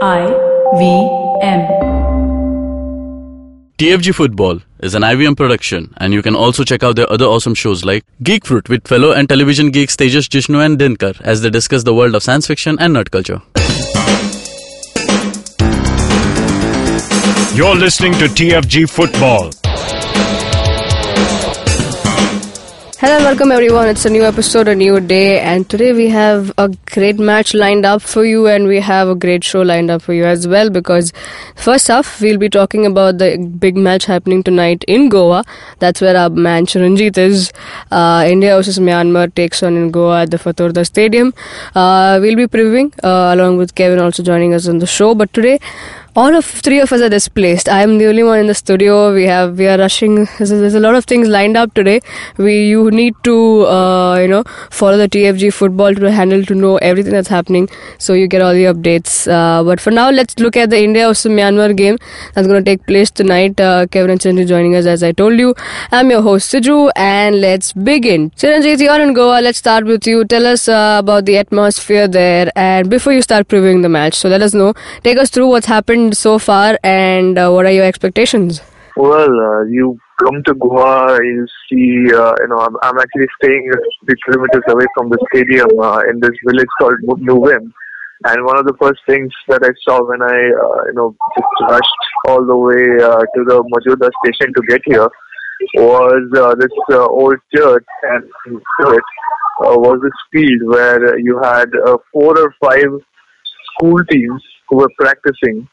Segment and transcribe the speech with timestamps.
[0.00, 0.26] I
[0.78, 0.84] V
[1.42, 1.60] M.
[3.78, 7.54] TFG Football is an IVM production, and you can also check out their other awesome
[7.54, 11.50] shows like Geek Fruit with fellow and television geeks Tejas Jishnu and Dinkar as they
[11.50, 13.42] discuss the world of science fiction and nerd culture.
[17.56, 19.50] You're listening to TFG Football.
[23.00, 23.86] Hello and welcome everyone.
[23.86, 27.86] It's a new episode, a new day, and today we have a great match lined
[27.86, 30.68] up for you, and we have a great show lined up for you as well.
[30.68, 31.12] Because
[31.54, 35.44] first off, we'll be talking about the big match happening tonight in Goa.
[35.78, 37.52] That's where our man Chiranjit is.
[37.92, 41.32] Uh, India versus Myanmar takes on in Goa at the Fatorda Stadium.
[41.76, 45.14] Uh, we'll be previewing uh, along with Kevin also joining us on the show.
[45.14, 45.60] But today,
[46.18, 47.68] all of three of us are displaced.
[47.68, 49.14] I am the only one in the studio.
[49.14, 50.14] We have we are rushing.
[50.38, 52.00] There's a, there's a lot of things lined up today.
[52.36, 53.34] We you need to
[53.74, 54.42] uh, you know
[54.78, 57.68] follow the TFG football to handle to know everything that's happening,
[57.98, 59.12] so you get all the updates.
[59.36, 61.98] Uh, but for now, let's look at the India versus Myanmar game
[62.34, 63.60] that's going to take place tonight.
[63.60, 65.54] Uh, Kevin and Chiranjit joining us as I told you.
[65.92, 68.30] I'm your host Siju, and let's begin.
[68.30, 69.38] Chiranjit, you're in Goa.
[69.40, 70.24] Let's start with you.
[70.24, 74.34] Tell us uh, about the atmosphere there, and before you start previewing the match, so
[74.36, 74.74] let us know.
[75.04, 78.60] Take us through what's happened so far, and uh, what are your expectations?
[78.96, 83.70] Well, uh, you come to Goa, you see, uh, you know, I'm, I'm actually staying
[83.72, 87.72] a few kilometers away from the stadium uh, in this village called Nuvem.
[88.24, 91.70] And one of the first things that I saw when I, uh, you know, just
[91.70, 95.08] rushed all the way uh, to the Majorda station to get here
[95.74, 98.24] was this old church, and
[98.84, 98.98] uh,
[99.60, 101.68] was this field where you had
[102.12, 102.90] four or five
[103.76, 105.68] school teams who were practicing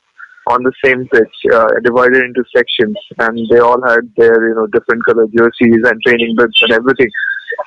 [0.48, 4.68] on the same pitch, uh, divided into sections, and they all had their you know
[4.68, 7.10] different color jerseys and training bibs and everything.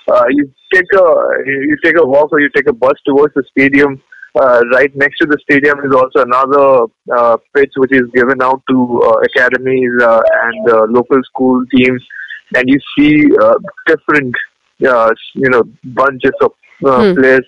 [0.09, 1.07] Uh, you take a
[1.47, 4.01] you take a walk or you take a bus towards the stadium.
[4.39, 6.85] Uh, right next to the stadium is also another
[7.17, 12.03] uh, pitch which is given out to uh, academies uh, and uh, local school teams,
[12.55, 13.55] and you see uh,
[13.87, 14.35] different
[14.87, 16.53] uh, you know bunches of
[16.87, 17.15] uh, Hmm.
[17.19, 17.47] players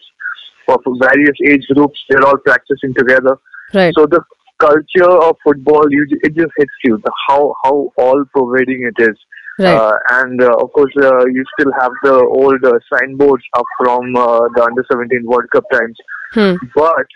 [0.68, 1.98] of various age groups.
[2.08, 3.36] They're all practicing together.
[3.74, 3.94] Right.
[3.96, 4.20] So the
[4.60, 9.16] culture of football, you, it just hits you the how how all pervading it is.
[9.58, 9.74] Right.
[9.74, 14.16] Uh, and uh, of course, uh, you still have the old uh, signboards up from
[14.16, 15.96] uh, the under 17 World Cup times.
[16.32, 16.54] Hmm.
[16.74, 17.06] But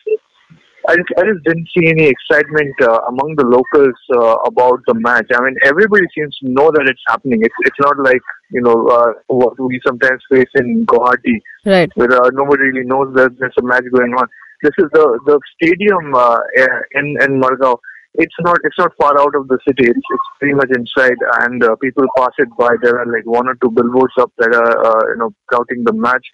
[0.86, 4.94] I just, I just didn't see any excitement uh, among the locals uh, about the
[4.94, 5.26] match.
[5.34, 7.40] I mean, everybody seems to know that it's happening.
[7.42, 11.90] It's it's not like you know uh, what we sometimes face in Guwahati Right.
[11.94, 14.26] where uh, nobody really knows that there's a match going on.
[14.62, 16.38] This is the the stadium uh,
[16.94, 17.78] in in Margao.
[18.14, 19.88] It's not it's not far out of the city.
[19.90, 22.76] It's, it's pretty much inside, and uh, people pass it by.
[22.80, 25.92] There are like one or two billboards up that are uh, you know touting the
[25.92, 26.24] match.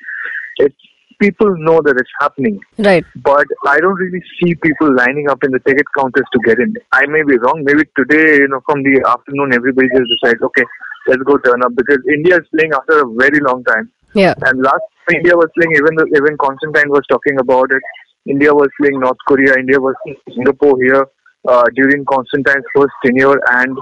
[0.58, 0.76] It's
[1.20, 3.04] people know that it's happening, Right.
[3.22, 6.74] but I don't really see people lining up in the ticket counters to get in.
[6.92, 7.60] I may be wrong.
[7.62, 10.64] Maybe today, you know, from the afternoon, everybody just decides, okay,
[11.08, 13.90] let's go turn up because India is playing after a very long time.
[14.14, 14.32] Yeah.
[14.48, 17.82] And last time India was playing, even the, even Constantine was talking about it.
[18.28, 19.54] India was playing North Korea.
[19.58, 19.94] India was
[20.34, 21.06] Singapore here
[21.48, 23.76] uh, during Constantine's first tenure, and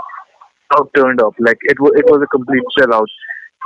[0.72, 1.92] now turned up like it was.
[1.96, 3.06] It was a complete sellout.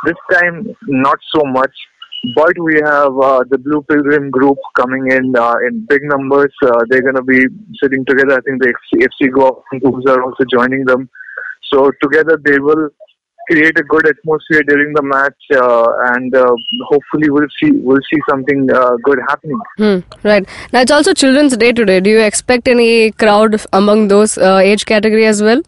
[0.06, 1.72] This time, not so much.
[2.37, 6.55] But we have uh, the Blue Pilgrim group coming in uh, in big numbers.
[6.65, 7.44] Uh, they're going to be
[7.83, 8.39] sitting together.
[8.39, 11.10] I think the FC, FC Goa are also joining them.
[11.72, 12.91] So together they will
[13.52, 16.54] create a good atmosphere during the match, uh, and uh,
[16.90, 19.60] hopefully we'll see we'll see something uh, good happening.
[19.76, 19.98] Hmm,
[20.28, 20.48] right.
[20.72, 22.00] Now it's also Children's Day today.
[22.00, 25.62] Do you expect any crowd among those uh, age category as well?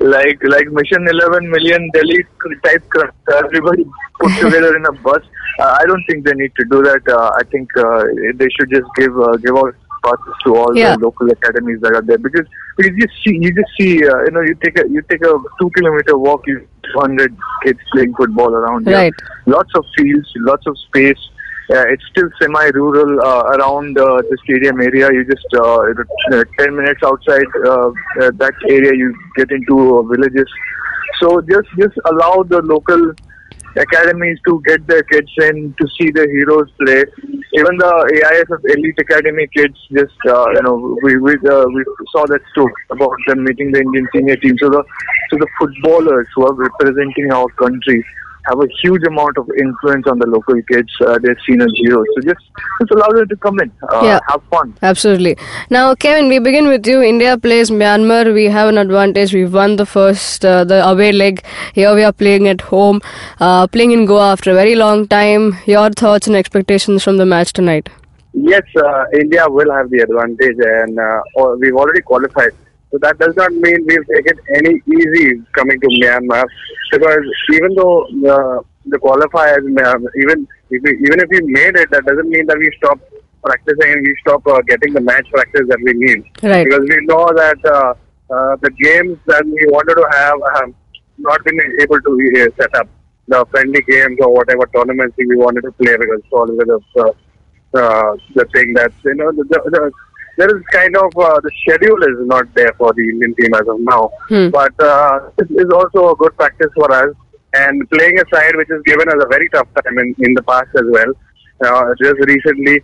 [0.00, 2.22] Like like Mission 11 million Delhi
[2.64, 3.12] type crowd,
[3.44, 3.84] everybody
[4.20, 5.22] put together in a bus.
[5.58, 7.08] Uh, I don't think they need to do that.
[7.08, 8.04] Uh, I think uh,
[8.34, 9.74] they should just give uh, give out
[10.04, 10.96] passes to all Yeah.
[10.96, 12.46] the local academies that are there because
[12.78, 15.32] you just see you just see uh, you know you take a you take a
[15.60, 16.66] two kilometer walk, you
[16.96, 18.96] hundred kids playing football around here.
[18.96, 19.14] Right.
[19.46, 21.18] Lots of fields, lots of space.
[21.70, 25.10] Uh, it's still semi-rural uh, around uh, the stadium area.
[25.12, 25.80] You just uh,
[26.32, 27.88] uh, 10 minutes outside uh,
[28.22, 30.46] uh, that area, you get into uh, villages.
[31.20, 33.12] So just just allow the local
[33.76, 37.04] academies to get their kids in to see the heroes play.
[37.54, 42.26] Even the AIFF Elite Academy kids, just uh, you know, we we uh, we saw
[42.26, 44.56] that too about them meeting the Indian senior team.
[44.58, 44.84] So the
[45.30, 48.04] so the footballers who are representing our country
[48.48, 50.90] have a huge amount of influence on the local kids.
[51.06, 52.06] Uh, they're seen as heroes.
[52.14, 52.44] So just
[52.80, 54.18] just allow them to come in, uh, Yeah.
[54.28, 54.74] have fun.
[54.82, 55.36] Absolutely.
[55.70, 57.02] Now, Kevin, we begin with you.
[57.02, 58.32] India plays Myanmar.
[58.40, 59.34] We have an advantage.
[59.34, 61.42] We've won the first, uh, the away leg.
[61.80, 63.00] Here we are playing at home,
[63.40, 65.48] uh, playing in Goa after a very long time.
[65.66, 67.88] Your thoughts and expectations from the match tonight?
[68.34, 71.20] Yes, uh, India will have the advantage, and uh,
[71.60, 72.52] we've already qualified.
[72.90, 76.44] So that does not mean we've taken any easy coming to Myanmar,
[76.90, 81.90] because even though uh, the qualifiers, uh, even if we, even if we made it,
[81.90, 82.98] that doesn't mean that we stop
[83.44, 86.24] practicing and we stop uh, getting the match practice that we need.
[86.42, 86.64] Right.
[86.64, 87.94] Because we know that uh,
[88.34, 90.74] uh, the games that we wanted to have have
[91.18, 92.88] not been able to uh, set up
[93.26, 96.22] the friendly games or whatever tournaments we wanted to play because
[96.70, 97.10] of uh,
[97.74, 99.92] uh, the thing that you know the, the, the,
[100.38, 103.66] there is kind of uh, the schedule is not there for the Indian team as
[103.68, 104.10] of now.
[104.28, 104.48] Hmm.
[104.58, 107.14] But uh, this is also a good practice for us.
[107.54, 110.42] And playing a side which has given us a very tough time in, in the
[110.42, 111.12] past as well.
[111.64, 112.76] Uh, just recently,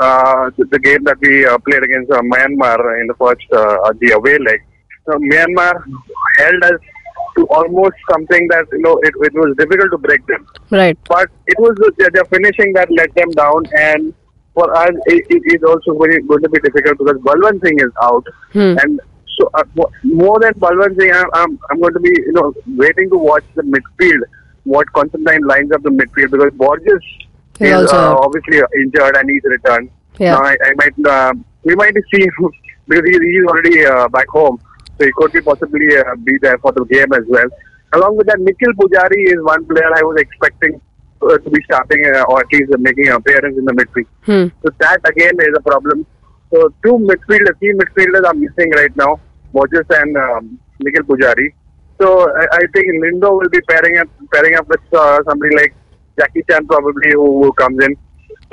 [0.00, 3.92] uh, the, the game that we uh, played against uh, Myanmar in the first uh,
[4.00, 4.60] the away leg,
[5.06, 5.72] so Myanmar
[6.38, 6.80] held us
[7.36, 10.98] to almost something that you know it, it was difficult to break them Right.
[11.08, 14.12] but it was the, the finishing that let them down and
[14.58, 17.92] for us it, it is also very going to be difficult because Balwant Singh is
[18.08, 18.74] out Hmm.
[18.82, 19.00] and
[19.36, 19.64] so uh,
[20.22, 22.46] more than Balwant Singh I'm, I'm, I'm going to be you know
[22.84, 24.22] waiting to watch the midfield
[24.64, 27.04] what Constantine lines up the midfield because Borges
[27.58, 30.32] He's is also uh, obviously injured and he's returned Yeah.
[30.34, 31.32] now I, I might uh,
[31.70, 32.24] we might see
[32.88, 34.60] because he, he's already uh, back home
[34.98, 37.48] so he could be possibly uh, be there for the game as well.
[37.96, 40.80] Along with that, Nikhil Pujari is one player I was expecting
[41.22, 44.06] uh, to be starting uh, or at least making an appearance in the midfield.
[44.22, 44.46] Hmm.
[44.62, 46.06] So that again is a problem.
[46.52, 49.20] So two midfielders, key midfielders are missing right now,
[49.52, 51.52] Borges and um, Nikhil Pujari.
[52.00, 55.74] So I, I think Lyngdoh will be pairing up pairing up with uh, somebody like
[56.18, 57.96] Jackichand probably who, who comes in.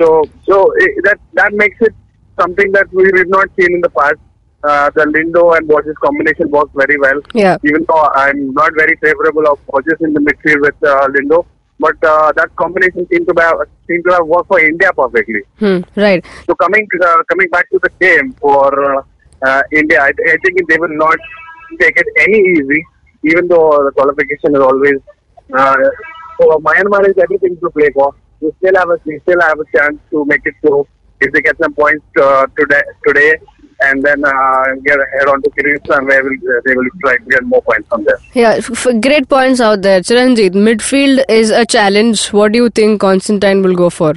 [0.00, 1.94] So so eh, that that makes it
[2.38, 4.16] something that we have not seen in the past.
[4.64, 7.20] Uh, the Lyngdoh and Borges combination works very well.
[7.34, 7.56] Yeah.
[7.62, 11.46] Even though I'm not very favorable of Borges in the midfield with uh, Lyngdoh,
[11.78, 15.42] but uh, that combination seemed to have seemed to have worked for India perfectly.
[15.58, 15.80] Hmm.
[15.94, 16.24] Right.
[16.46, 19.02] So coming uh, coming back to the game for uh,
[19.46, 21.18] uh, India, I, I think they will not
[21.80, 22.84] take it any easy,
[23.24, 24.98] even though the qualification is always.
[25.52, 25.76] Uh,
[26.40, 28.14] so Myanmar is everything to play for.
[28.40, 30.86] We still have a we still have a chance to make it through
[31.20, 33.34] if they get some points uh, today today,
[33.80, 37.24] and then uh, get head on to Kyrgyzstan where will, uh, they will try to
[37.24, 38.18] get more points from there.
[38.34, 40.00] Yeah, f- great points out there.
[40.00, 42.28] Chiranjit, midfield is a challenge.
[42.32, 44.14] What do you think Constantine will go for?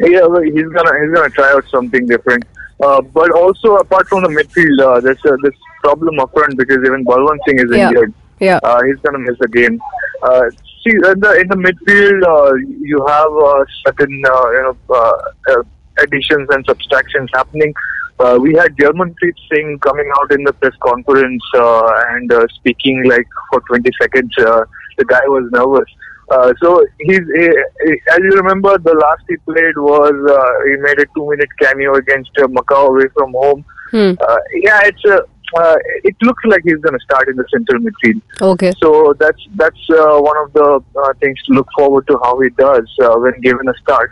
[0.00, 2.44] Yeah, well, he's gonna he's gonna try out something different.
[2.82, 6.78] Uh, but also apart from the midfield, uh, there's a, this problem up front because
[6.84, 7.88] even Balwant Singh is Yeah.
[7.88, 8.12] injured.
[8.40, 8.58] Yeah.
[8.62, 9.78] Uh, he's gonna miss the game.
[10.22, 10.42] Uh,
[10.82, 15.12] see, in the in the midfield, uh, you have uh, certain uh, you know uh,
[15.52, 15.62] uh,
[15.98, 17.72] additions and subtractions happening.
[18.20, 23.02] Uh, we had Germanpreet Singh coming out in the press conference uh, and uh, speaking
[23.08, 24.32] like for 20 seconds.
[24.38, 24.64] Uh,
[24.98, 25.90] the guy was nervous.
[26.30, 27.48] Uh, so he's, he,
[28.08, 32.30] as you remember, the last he played was uh, he made a two-minute cameo against
[32.38, 33.64] uh, Macau away from home.
[33.90, 34.12] Hmm.
[34.20, 35.22] Uh, yeah, it's a.
[35.56, 38.20] Uh, it looks like he's going to start in the central midfield.
[38.40, 38.72] Okay.
[38.82, 42.48] So that's that's uh, one of the uh, things to look forward to how he
[42.50, 44.10] does uh, when given a start.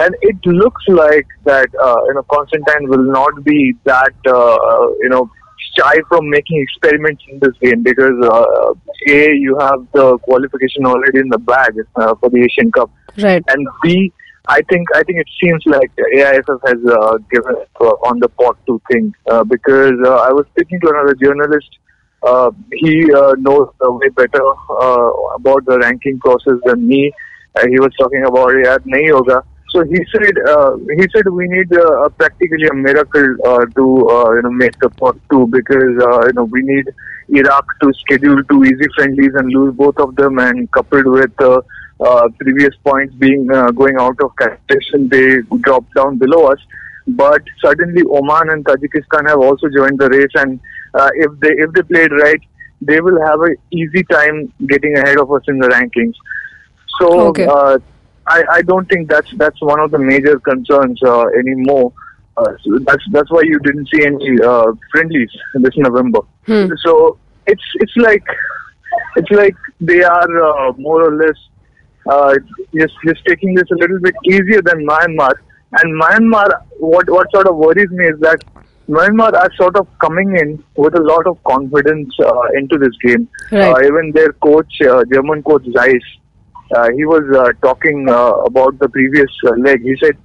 [0.00, 4.86] And it looks like that uh, you know Constantine will not be that uh, uh,
[5.02, 5.30] you know
[5.78, 8.72] shy from making experiments in this game because uh,
[9.08, 12.90] a you have the qualification already in the bag uh, for the Asian Cup,
[13.22, 13.44] Right.
[13.48, 14.12] and b
[14.48, 18.56] I think I think it seems like AIFF has uh, given uh, on the pot
[18.66, 21.68] to think uh, because uh, I was speaking to another journalist.
[22.22, 27.12] Uh, he uh, knows uh, way better uh, about the ranking process than me.
[27.56, 28.82] Uh, he was talking about it at.
[29.70, 34.32] So he said uh, he said we need uh, practically a miracle uh, to uh,
[34.34, 36.86] you know make the pot two because uh, you know we need
[37.28, 41.60] Iraq to schedule two easy friendlies and lose both of them and coupled with uh,
[42.00, 46.58] uh, previous points being uh, going out of calculation, they dropped down below us.
[47.06, 50.60] But suddenly, Oman and Tajikistan have also joined the race, and
[50.94, 52.40] uh, if they if they played right,
[52.80, 56.14] they will have an easy time getting ahead of us in the rankings.
[57.00, 57.46] So Okay.
[58.26, 61.92] I, I don't think that's that's one of the major concerns uh, anymore.
[62.36, 66.20] Uh, so that's that's why you didn't see any uh, friendlies this November.
[66.46, 66.66] Hmm.
[66.84, 68.24] So it's it's like
[69.16, 71.38] it's like they are uh, more or less
[72.08, 72.34] uh,
[72.74, 75.32] just just taking this a little bit easier than Myanmar.
[75.72, 76.48] And Myanmar,
[76.78, 78.42] what what sort of worries me is that
[78.88, 83.28] Myanmar are sort of coming in with a lot of confidence uh, into this game.
[83.52, 83.72] Right.
[83.72, 86.10] Uh, even their coach, uh, German coach Zeise,
[86.96, 89.82] he was uh, talking uh, about the previous uh, leg.
[89.82, 90.16] He said,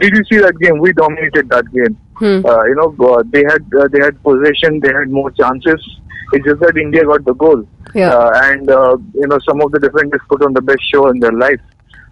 [0.00, 0.78] "Did you see that game?
[0.78, 1.96] We dominated that game.
[2.16, 2.44] Hmm.
[2.44, 5.80] Uh, you know, uh, they had uh, they had possession, they had more chances.
[6.32, 8.10] It's just that India got the goal, Yeah.
[8.14, 11.18] uh, and uh, you know some of the defenders put on the best show in
[11.18, 11.60] their life.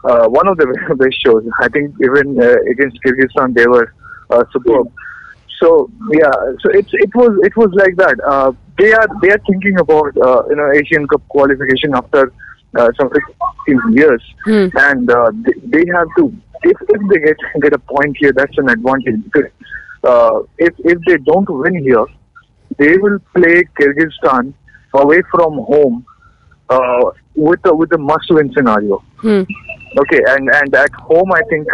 [0.05, 0.67] uh, one of the
[1.03, 1.45] best shows.
[1.61, 3.87] I think even uh, against Kyrgyzstan they were
[4.31, 4.91] uh, superb.
[5.61, 6.33] So yeah,
[6.63, 8.17] so it's it was it was like that.
[8.35, 12.33] Uh, they are they are thinking about uh, you know Asian Cup qualification after
[12.77, 13.11] uh, some
[13.67, 14.23] 15 years,
[14.75, 16.33] and uh, they, they have to
[16.65, 19.51] if, if they get get a point here, that's an advantage because
[20.05, 22.05] uh, if if they don't win here,
[22.79, 24.53] they will play Kyrgyzstan
[24.95, 26.05] away from home
[26.69, 29.03] uh, with a with a must win scenario.
[29.99, 31.67] Okay, and and at home, I think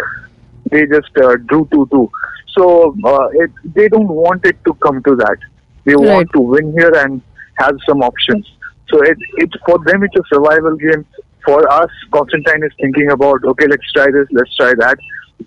[0.71, 2.09] they just uh, drew two two.
[2.57, 5.37] So uh, it, they don't want it to come to that.
[5.83, 6.07] They Right.
[6.13, 7.21] want to win here and
[7.57, 8.51] have some options.
[8.89, 11.05] So it it for them it's a survival game.
[11.45, 14.97] For us, Constantine is thinking about okay, let's try this, let's try that.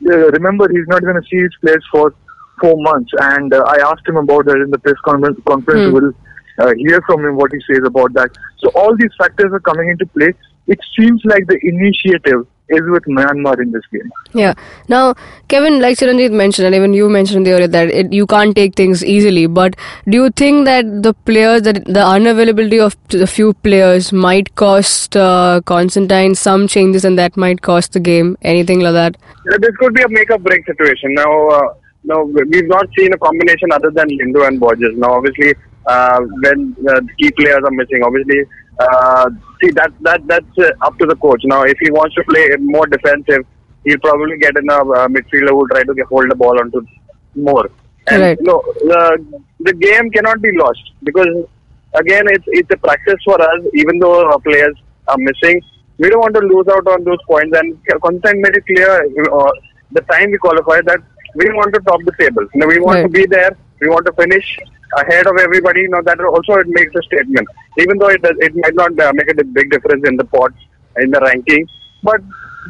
[0.07, 2.15] Uh, remember, he's not going to see his players for
[2.61, 5.39] four months, and uh, I asked him about that in the press conference.
[5.47, 6.13] Conference will
[6.59, 8.31] uh, hear from him what he says about that.
[8.59, 10.33] So all these factors are coming into play.
[10.67, 14.11] It seems like the initiative is with Myanmar in this game.
[14.33, 14.55] Yeah.
[14.89, 15.15] Now,
[15.49, 19.05] Kevin, like Chiranjit mentioned, and even you mentioned earlier that it, you can't take things
[19.05, 19.47] easily.
[19.47, 19.77] But
[20.09, 25.17] do you think that the players, that the unavailability of a few players, might cost
[25.17, 28.37] uh, Constantine some changes, and that might cost the game?
[28.43, 29.17] Anything like that?
[29.51, 31.15] Uh, this could be a make or break situation.
[31.15, 34.97] Now, uh, now we've not seen a combination other than Lyngdoh and Borges.
[34.97, 35.55] Now, obviously,
[35.87, 38.45] uh, when uh, key players are missing, obviously,
[38.79, 39.31] uh,
[39.61, 41.43] see that that that's uh, up to the coach.
[41.45, 43.45] Now, if he wants to play more defensive,
[43.85, 46.59] he'll probably get in a uh, midfielder who will try to get, hold the ball
[46.61, 46.85] onto
[47.35, 47.69] more.
[48.09, 48.39] And Right.
[48.41, 51.29] no, the the game cannot be lost because
[51.95, 53.61] again, it's it's a practice for us.
[53.75, 54.77] Even though our players
[55.09, 55.61] are missing,
[55.99, 57.57] we don't want to lose out on those points.
[57.59, 58.93] And Constantine made it clear
[59.33, 59.51] uh,
[59.93, 61.01] the time we qualify that
[61.35, 62.47] we want to top the table.
[62.55, 63.51] You know, we want to be there.
[63.81, 64.59] We want to finish
[64.97, 65.81] ahead of everybody.
[65.81, 67.47] You know, that also it makes a statement,
[67.79, 70.53] even though it does, it might not uh, make a big difference in the pot
[70.99, 71.67] in the ranking,
[72.03, 72.21] but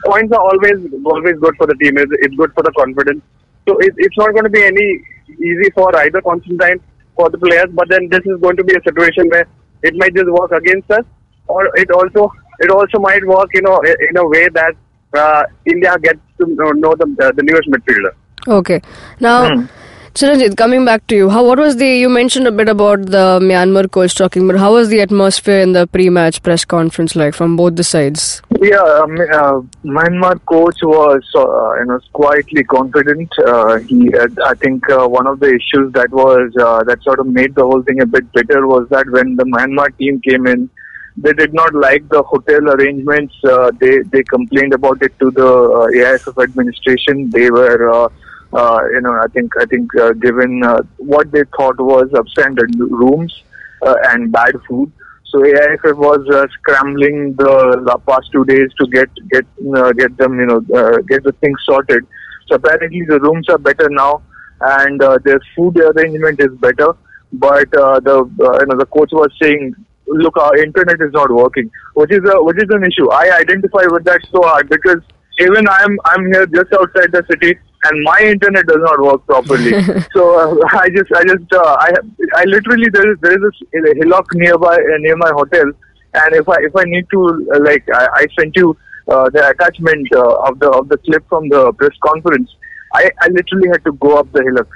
[0.05, 1.99] points are always always good for the team.
[1.99, 3.23] It's, it's good for the confidence.
[3.69, 6.81] So it, it's not going to be any easy for either Constantine
[7.17, 7.71] for the players.
[7.73, 9.47] But then this is going to be a situation where
[9.83, 11.05] it might just work against us,
[11.47, 14.75] or it also it also might work, you know, in a way that
[15.17, 18.15] uh, India gets to know, know the uh, the newest midfielder.
[18.47, 18.81] Okay.
[19.21, 19.69] Now,
[20.15, 23.39] Chiranjit, coming back to you, how what was the you mentioned a bit about the
[23.41, 27.57] Myanmar coach talking, but how was the atmosphere in the pre-match press conference like from
[27.57, 28.43] both the sides?
[28.61, 33.31] Yeah, um, uh, Myanmar coach was uh, you know quietly confident.
[33.47, 37.21] Uh, he, uh, I think, uh, one of the issues that was uh, that sort
[37.21, 40.47] of made the whole thing a bit bitter was that when the Myanmar team came
[40.47, 40.71] in,
[41.17, 43.35] they did not like the hotel arrangements.
[43.45, 47.29] Uh, they they complained about it to the uh, administration.
[47.31, 47.91] They were.
[47.91, 48.09] Uh,
[48.53, 52.75] uh, you know, I think I think uh, given uh, what they thought was substandard
[52.79, 53.43] rooms
[53.83, 54.91] uh, and bad food,
[55.25, 59.45] so AIFF was uh, scrambling the, past two days to get get
[59.77, 60.61] uh, get them you know
[61.09, 62.07] get the things sorted.
[62.47, 64.23] So apparently the rooms are better now,
[64.61, 66.97] and their food arrangement is better.
[67.35, 69.75] But the you know the coach was saying,
[70.07, 73.11] look, our internet is not working, which is a, which is an issue.
[73.11, 75.03] I identify with that so hard because
[75.39, 79.73] even I'm I'm here just outside the city and my internet does not work properly.
[80.13, 81.93] so uh, I just I just uh, I
[82.35, 85.71] I literally there is there is a hillock nearby uh, near my hotel,
[86.15, 88.77] and if I if I need to uh, like I, I sent you
[89.09, 92.55] uh, the attachment uh, of the of the clip from the press conference.
[92.95, 94.69] I, I literally had to go up the hillock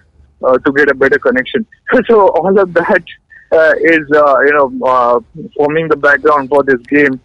[0.45, 1.67] uh, to get a better connection.
[2.09, 3.05] so all of that
[3.53, 5.21] uh, is uh, you know uh,
[5.57, 7.21] forming the background for this game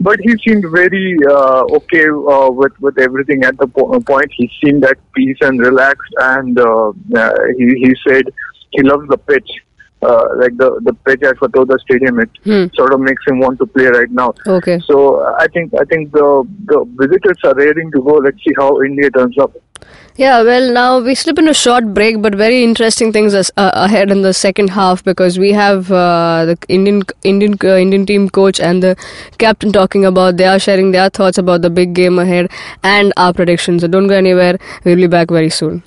[0.00, 4.30] but he seemed very uh, okay uh, with with everything at the po- point.
[4.36, 8.24] He seemed at peace and relaxed, and uh, uh, he he said
[8.70, 9.50] he loves the pitch.
[10.02, 12.30] Uh, like the the pitch at Fatorda Stadium, it
[12.74, 14.32] sort of makes him want to play right now.
[14.46, 14.80] Okay.
[14.86, 18.14] So I think I think the the visitors are raring to go.
[18.14, 19.52] Let's see how India turns up.
[20.16, 23.70] Yeah, well, now we slip in a short break, but very interesting things as, uh,
[23.74, 28.28] ahead in the second half because we have uh, the Indian Indian uh, Indian team
[28.28, 28.96] coach and the
[29.38, 32.50] captain talking about they are sharing their thoughts about the big game ahead
[32.82, 33.82] and our predictions.
[33.82, 34.58] So don't go anywhere.
[34.84, 35.82] We'll be back very soon.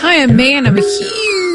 [0.00, 1.47] Hi, I'm May, and I'm a huge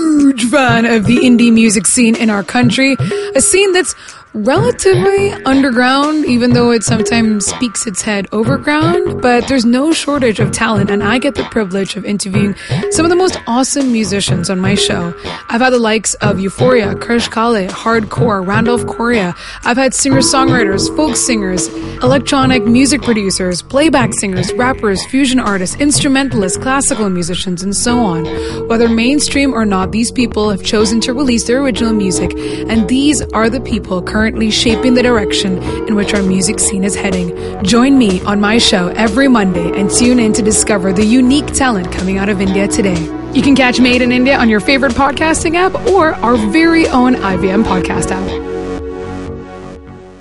[0.50, 2.96] fan of the indie music scene in our country.
[3.36, 3.96] A scene that's
[4.34, 9.22] relatively underground, even though it sometimes speaks its head overground.
[9.22, 12.56] But there's no shortage of talent, and I get the privilege of interviewing
[12.90, 15.14] some of the most awesome musicians on my show.
[15.50, 19.36] I've had the likes of Euphoria, Krish Kale, Hard Kaur, Randolph Correa.
[19.64, 21.68] I've had singer-songwriters, folk singers,
[22.02, 28.26] electronic music producers, playback singers, rappers, fusion artists, instrumentalists, classical musicians, and so on.
[28.68, 33.22] Whether mainstream or not, these people have chosen to release their original music, and these
[33.34, 37.28] are the people currently currently shaping the direction in which our music scene is heading.
[37.62, 41.92] Join me on my show every Monday and tune in to discover the unique talent
[41.92, 43.02] coming out of India today.
[43.34, 47.16] You can catch Made in India on your favorite podcasting app or our very own
[47.16, 48.53] IVM podcast app.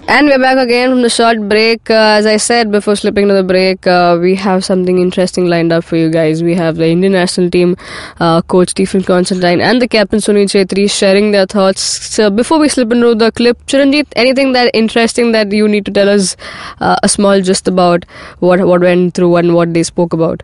[0.08, 1.88] And we're back again from the short break.
[1.88, 5.72] Uh, as I said before slipping to the break, uh, we have something interesting lined
[5.72, 6.42] up for you guys.
[6.42, 7.76] We have the Indian national team
[8.18, 11.80] uh, coach Stephen Constantine and the captain Sunil Chhetri sharing their thoughts.
[11.80, 15.92] So before we slip into the clip, Chiranjit, anything that interesting that you need to
[15.92, 16.36] tell us
[16.80, 18.04] uh, a small just about
[18.40, 20.42] what what went through and what they spoke about?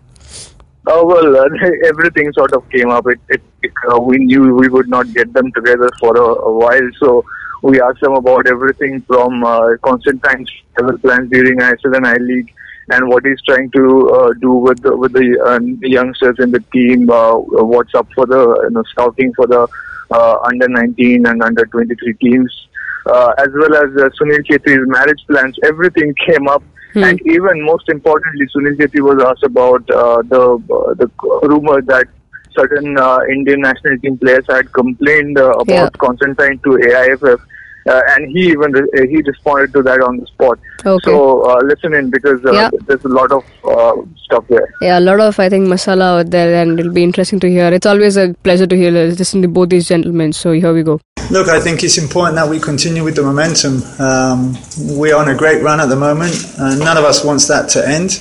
[0.86, 1.48] Oh well, uh,
[1.84, 3.06] everything sort of came up.
[3.06, 6.52] It, it, it uh, we knew we would not get them together for a, a
[6.52, 7.24] while, so
[7.62, 12.52] we asked them about everything from uh, Constantine's travel plans during ISL and I League
[12.90, 16.60] and what he's trying to uh, do with the, with the, uh, youngsters in the
[16.72, 17.10] team.
[17.10, 19.68] Uh, what's up for the you know, scouting for the
[20.10, 22.68] uh, under 19 and under 23 teams,
[23.06, 25.58] uh, as well as uh, Sunil Chhetri's marriage plans.
[25.64, 26.62] Everything came up.
[26.94, 27.04] Hmm.
[27.04, 31.10] And even most importantly, Sunil Chhetri was asked about uh, the uh, the
[31.46, 32.08] rumor that
[32.52, 35.88] certain uh, Indian national team players had complained uh, about Yeah.
[35.98, 37.40] Constantine to AIFF,
[37.86, 40.58] uh, and he even re- uh, he responded to that on the spot.
[40.84, 41.10] Okay.
[41.10, 42.70] So uh, listen in because uh, Yeah.
[42.86, 44.68] there's a lot of uh, stuff there.
[44.82, 47.72] Yeah, a lot of I think masala out there, and it'll be interesting to hear.
[47.72, 50.32] It's always a pleasure to hear listen to both these gentlemen.
[50.32, 51.00] So here we go.
[51.30, 53.82] Look, I think it's important that we continue with the momentum.
[54.00, 54.56] Um,
[54.98, 57.86] we're on a great run at the moment, and none of us wants that to
[57.86, 58.18] end.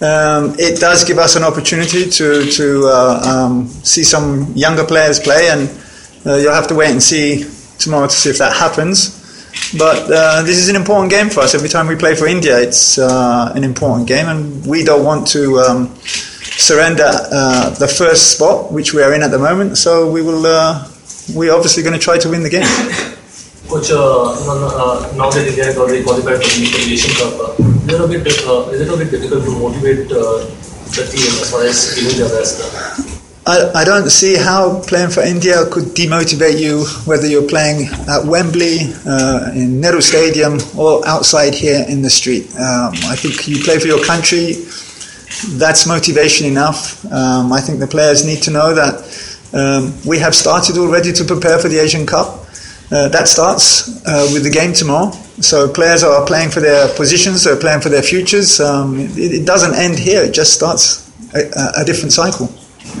[0.00, 5.18] Um, it does give us an opportunity to to uh, um, see some younger players
[5.18, 5.68] play, and
[6.24, 7.44] uh, you'll have to wait and see
[7.78, 9.18] tomorrow to see if that happens.
[9.76, 11.54] But uh, this is an important game for us.
[11.54, 15.26] Every time we play for India, it's uh, an important game, and we don't want
[15.28, 19.78] to um, surrender uh, the first spot, which we are in at the moment.
[19.78, 20.46] So we will.
[20.46, 20.88] Uh,
[21.34, 22.64] we're obviously going to try to win the game.
[23.68, 28.44] Coach, no, no, now that India has already qualified for the Asian Cup, a bit
[28.46, 30.44] uh, it bit difficult to motivate uh,
[30.96, 33.08] the team as far as giving their best?
[33.46, 38.26] I, I don't see how playing for India could demotivate you, whether you're playing at
[38.26, 42.44] Wembley, uh, in Nehru Stadium, or outside here in the street.
[42.56, 44.52] Um, I think you play for your country,
[45.56, 47.04] that's motivation enough.
[47.10, 49.00] Um, I think the players need to know that
[49.54, 52.44] um, we have started already to prepare for the Asian Cup.
[52.90, 55.10] Uh, that starts uh, with the game tomorrow.
[55.40, 58.60] So players are playing for their positions, they're playing for their futures.
[58.60, 62.48] Um, it, it doesn't end here, it just starts a, a different cycle.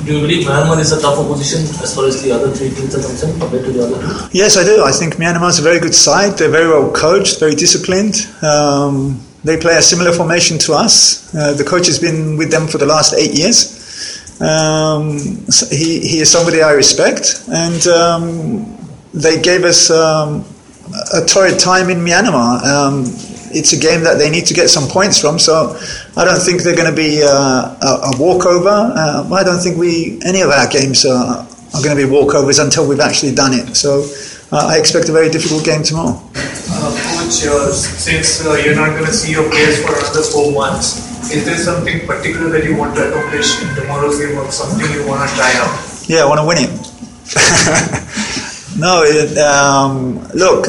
[0.04, 2.94] Do you believe Myanmar is a tough opposition as far as the other three teams
[2.94, 4.38] are concerned compared to the other two?
[4.38, 4.84] Yes, I do.
[4.84, 6.38] I think Myanmar is a very good side.
[6.38, 8.14] They're very well coached, very disciplined.
[8.42, 11.34] Um, they play a similar formation to us.
[11.34, 13.74] Uh, the coach has been with them for the last eight years.
[14.40, 15.18] Um,
[15.50, 18.78] so he, he is somebody I respect, and um,
[19.14, 20.44] they gave us um,
[21.14, 22.62] a torrid time in Myanmar.
[22.64, 23.04] Um,
[23.50, 25.76] it's a game that they need to get some points from, so
[26.16, 28.68] I don't think they're going to be uh, a, a walkover.
[28.68, 32.62] Uh, I don't think we any of our games are, are going to be walkovers
[32.62, 33.74] until we've actually done it.
[33.74, 34.04] So
[34.52, 36.20] uh, I expect a very difficult game tomorrow.
[36.68, 40.52] Uh, coach, uh, since uh, you're not going to see your players for another four
[40.52, 44.80] months, is there something particular that you want to accomplish in tomorrow's game or something
[44.92, 45.72] you want to try out?
[46.08, 46.72] Yeah, I want to win it.
[48.78, 50.66] no, it, um, look,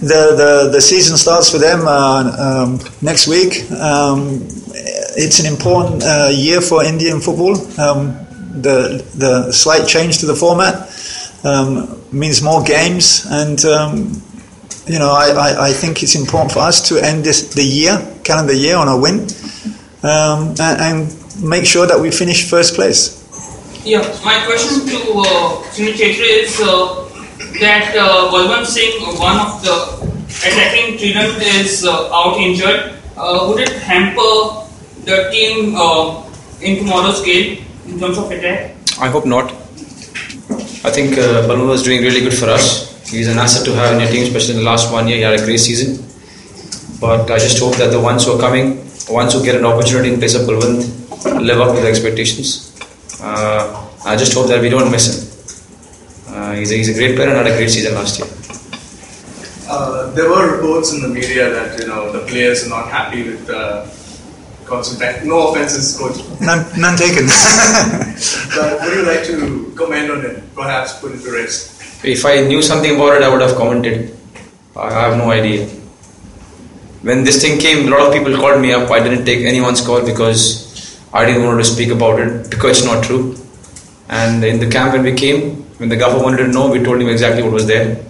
[0.00, 3.70] the, the the season starts for them uh, um, next week.
[3.70, 4.46] Um,
[5.16, 7.56] it's an important uh, year for Indian football.
[7.80, 8.18] Um,
[8.62, 10.90] the the slight change to the format
[11.44, 14.22] um, means more games, and um,
[14.86, 17.98] you know I, I, I think it's important for us to end this the year
[18.22, 19.26] calendar year on a win,
[20.02, 23.20] and, and make sure that we finish first place.
[23.84, 27.04] Yeah, my question to uh, Sunil Chhetri is uh,
[27.60, 29.76] that uh, Balwant Singh, one of the
[30.46, 32.94] attacking trident, is uh, out injured.
[33.16, 34.66] Uh, would it hamper
[35.04, 36.24] the team uh,
[36.60, 38.74] in tomorrow's game in terms of attack?
[39.00, 39.52] I hope not.
[40.84, 42.92] I think uh, Balloon was doing really good for us.
[43.08, 45.18] He's an asset to have in your team, especially in the last one year.
[45.18, 46.04] He had a great season.
[47.00, 50.12] But I just hope that the ones who are coming, ones who get an opportunity
[50.12, 50.82] in place of Balwant,
[51.40, 52.72] live up to the expectations.
[53.22, 55.23] Uh, I just hope that we don't miss him.
[56.56, 58.28] He's, a, he's a great player and had a great season last year.
[59.68, 63.24] Uh, there were reports in the media that you know the players are not happy
[63.24, 63.86] with uh,
[64.64, 65.28] Constantine.
[65.28, 66.18] No offenses, coach.
[66.40, 67.26] None, none taken.
[68.54, 70.54] but would you like to comment on it?
[70.54, 72.04] Perhaps put it to rest.
[72.04, 74.16] If I knew something about it, I would have commented.
[74.76, 75.66] I have no idea.
[77.02, 78.90] When this thing came, a lot of people called me up.
[78.90, 80.64] I didn't take anyone's call because
[81.12, 83.36] I didn't want to speak about it because it's not true.
[84.08, 87.00] And in the camp when we came, when the gaffer wanted to know, we told
[87.00, 88.04] him exactly what was there.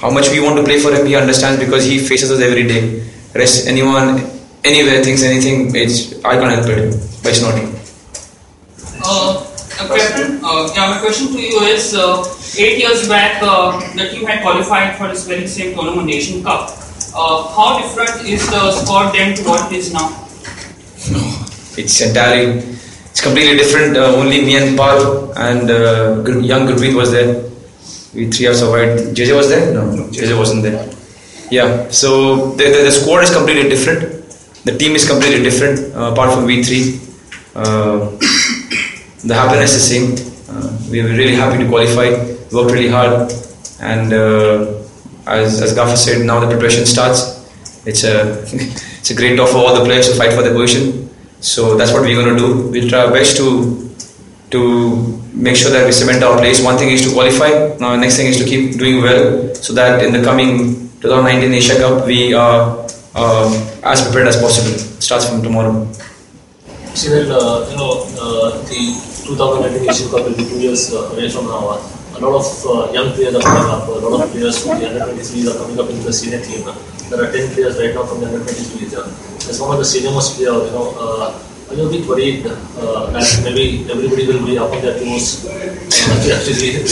[0.00, 2.66] how much we want to play for him, he understands because he faces us every
[2.66, 3.04] day.
[3.34, 4.24] Rest anyone,
[4.64, 7.68] anywhere thinks anything, it's I can't help it, but it's not true.
[9.04, 9.44] Uh,
[9.78, 12.24] uh, Captain, uh, yeah, my question to you is: uh,
[12.58, 16.72] eight years back, uh, the team had qualified for this very same tournament, Asian Cup.
[17.14, 20.08] Uh, how different is the squad then to what it is now?
[21.12, 21.20] No,
[21.76, 22.62] it's entirely,
[23.10, 23.96] it's completely different.
[23.96, 27.44] Uh, only me and Paul and uh, young Gurpreet was there.
[28.14, 29.16] We three have survived.
[29.16, 29.72] JJ was there?
[29.74, 30.92] No, JJ wasn't there.
[31.50, 34.02] Yeah, so the, the, the squad is completely different.
[34.64, 37.00] The team is completely different, uh, apart from we three.
[37.54, 38.10] Uh,
[39.24, 40.12] the happiness is same.
[40.48, 42.10] Uh, we were really happy to qualify.
[42.52, 43.32] Worked really hard,
[43.80, 44.82] and uh,
[45.26, 47.20] as as Gaffer said, now the preparation starts.
[47.86, 48.42] It's a
[49.00, 51.10] it's a great job for all the players to fight for the position.
[51.40, 52.68] So that's what we're going to do.
[52.70, 53.88] We'll try our best to
[54.50, 54.60] to
[55.32, 56.62] make sure that we cement our place.
[56.62, 57.76] One thing is to qualify.
[57.78, 61.76] Now, next thing is to keep doing well, so that in the coming 2019 Asia
[61.78, 63.46] Cup we are uh,
[63.84, 64.74] as prepared as possible.
[64.74, 65.86] It starts from tomorrow.
[66.92, 68.92] Sunil, uh, you know, uh, the
[69.24, 71.78] 2019 Asian Cup will be two years uh, away from now.
[72.20, 73.88] A lot of uh, young players are coming up.
[73.88, 76.68] A lot of players from the under 23s are coming up into the senior team.
[77.08, 79.48] There are 10 players right now from the under 23s.
[79.48, 81.32] As one of the senior most player, you know, uh,
[81.72, 85.64] a bit worried uh, that maybe everybody will be up on their toes uh,
[86.20, 86.84] to actually?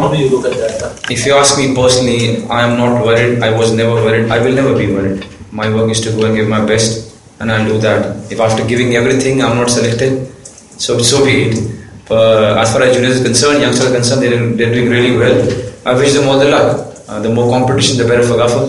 [0.00, 1.10] How, you, at that?
[1.10, 3.42] If you ask me personally, I am not worried.
[3.42, 4.30] I was never worried.
[4.30, 5.26] I will never be worried.
[5.52, 8.32] My work is to go and give my best, and I'll do that.
[8.32, 10.32] If after giving everything I'm not selected,
[10.80, 11.75] so so be it.
[12.08, 15.38] But as far as juniors is concerned, youngsters are concerned, they're, they're doing really well.
[15.84, 16.94] I wish them all the luck.
[17.08, 18.66] Uh, the more competition, the better for Gaffer.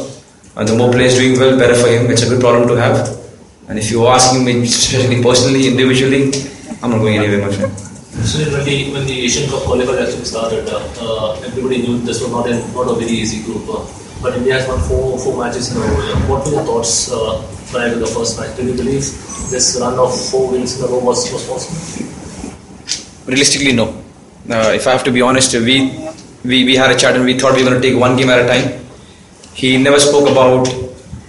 [0.55, 2.09] And the more players doing well, better for him.
[2.09, 2.97] It's a good problem to have.
[3.69, 6.31] And if you're asking me, especially personally, individually,
[6.81, 7.71] I'm not going anywhere, my friend.
[8.25, 12.21] Sunil, when the, when the Asian Cup qualifiers actually started, uh, uh, everybody knew this
[12.21, 13.69] was not a, not a very easy group.
[13.69, 13.85] Uh,
[14.21, 15.93] but India has won four, four matches in a row.
[15.93, 17.37] Uh, What were your thoughts uh,
[17.69, 18.55] prior to the first match?
[18.57, 19.05] Did you believe
[19.53, 22.26] this run of four wins in a row was, was possible?
[23.27, 23.87] Realistically, no.
[24.49, 25.77] Uh, if I have to be honest, we,
[26.45, 28.29] we we had a chat and we thought we were going to take one game
[28.29, 28.85] at a time.
[29.53, 30.67] He never spoke about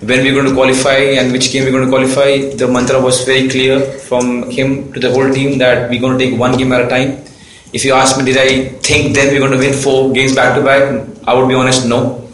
[0.01, 2.55] when we are going to qualify and which game we're going to qualify.
[2.55, 6.25] The mantra was very clear from him to the whole team that we're going to
[6.25, 7.25] take one game at a time.
[7.73, 10.57] If you ask me, did I think then we're going to win four games back
[10.57, 11.07] to back?
[11.27, 12.29] I would be honest, no.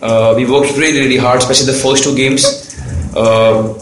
[0.00, 2.44] Uh, we worked really, really hard, especially the first two games.
[3.14, 3.74] Uh,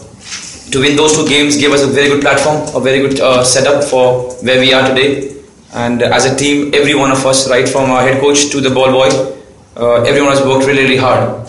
[0.75, 3.43] to win those two games gave us a very good platform, a very good uh,
[3.45, 5.31] setup for where we are today.
[5.73, 8.69] And as a team, every one of us, right from our head coach to the
[8.69, 9.07] ball boy,
[9.77, 11.47] uh, everyone has worked really, really hard.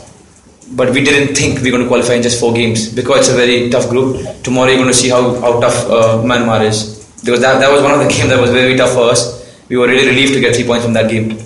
[0.73, 3.29] But we didn't think we are going to qualify in just four games because it's
[3.31, 4.23] a very tough group.
[4.45, 6.79] Tomorrow you're going to see how, how tough uh, Myanmar is.
[7.25, 9.21] Because that, that was one of the games that was very tough for us.
[9.69, 11.39] We were really relieved to get three points from that game.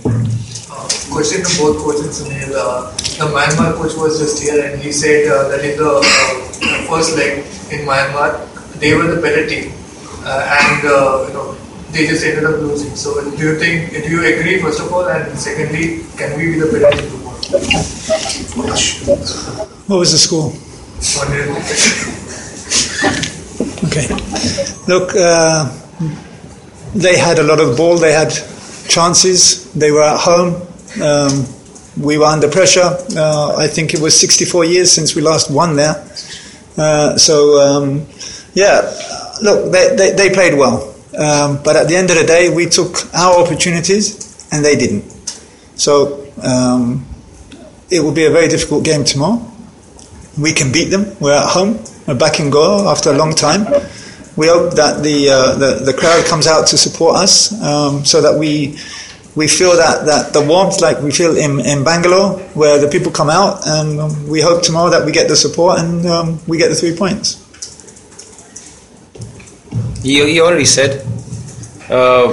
[1.12, 2.52] Question to both coaches, Sunil.
[2.52, 2.90] Uh,
[3.20, 6.49] the Myanmar coach was just here and he said uh, that in the uh,
[6.88, 7.38] first leg
[7.72, 8.38] in Myanmar,
[8.80, 9.72] they were the better team.
[10.22, 11.54] Uh, and, uh, you know,
[11.92, 12.94] they just ended up losing.
[12.94, 15.08] So do you think, do you agree first of all?
[15.08, 17.40] And secondly, can we be the better team tomorrow?
[19.86, 20.52] What was the score?
[23.86, 24.06] Okay.
[24.86, 25.66] Look, uh,
[26.94, 27.96] they had a lot of ball.
[27.96, 28.30] They had
[28.88, 29.72] chances.
[29.72, 30.62] They were at home.
[31.02, 31.46] Um,
[31.98, 32.96] we were under pressure.
[33.16, 35.94] Uh, I think it was 64 years since we last won there.
[36.80, 38.06] Uh, so, um,
[38.54, 38.80] yeah,
[39.42, 40.94] look, they, they, they played well.
[41.18, 45.04] Um, but at the end of the day, we took our opportunities and they didn't.
[45.76, 47.04] So, um,
[47.90, 49.44] it will be a very difficult game tomorrow.
[50.40, 51.16] We can beat them.
[51.20, 51.84] We're at home.
[52.06, 53.66] We're back in Goa after a long time.
[54.36, 58.22] We hope that the uh, the, the crowd comes out to support us, um, so
[58.22, 58.78] that we
[59.36, 63.12] we feel that, that the warmth like we feel in, in Bangalore, where the people
[63.12, 66.68] come out, and we hope tomorrow that we get the support and um, we get
[66.68, 67.46] the three points.
[70.02, 71.06] He, he already said
[71.90, 72.32] uh,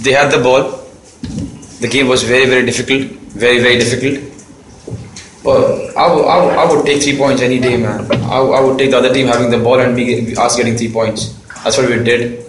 [0.00, 0.80] they had the ball.
[1.80, 3.02] The game was very, very difficult.
[3.32, 4.28] Very, very difficult.
[5.44, 8.10] But I would, I, would, take three points any day, man.
[8.30, 10.92] I, I would take the other team having the ball and be us getting three
[10.92, 11.34] points.
[11.64, 12.44] That's what we did.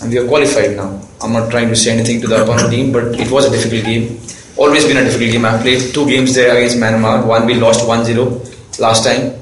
[0.00, 1.00] And we are qualified now.
[1.20, 3.84] I'm not trying to say anything to the opponent team, but it was a difficult
[3.84, 4.20] game.
[4.56, 5.44] Always been a difficult game.
[5.44, 7.26] I played two games there against Myanmar.
[7.26, 9.34] One we lost 1-0 last time.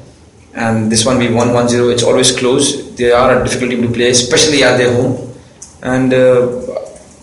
[0.54, 1.92] And this one we won 1-0.
[1.92, 2.94] It's always close.
[2.96, 5.34] They are a difficult team to play, especially at their home.
[5.82, 6.62] And uh,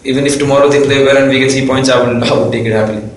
[0.03, 2.51] even if tomorrow they play well and we get three points, I will, I would
[2.51, 3.12] take it happily.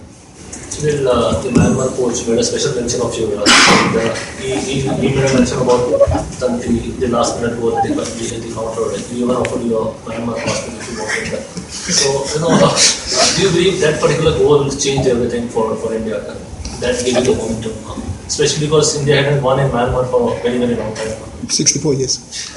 [0.77, 3.33] Sunil, uh, the Myanmar coach made a special mention of you.
[3.33, 7.89] Uh, uh, he, he, he made a mention about the, the last minute goal they
[7.97, 8.05] the,
[8.45, 8.85] the counter.
[9.09, 11.45] He even offered you a Myanmar passport if you wanted that.
[11.81, 12.77] So, you know, uh,
[13.37, 16.21] Do you believe that particular goal changed everything for, for India?
[16.85, 17.73] That gave you the momentum,
[18.27, 21.17] especially because India hadn't won in Myanmar for a very very long time.
[21.49, 22.53] 64 years.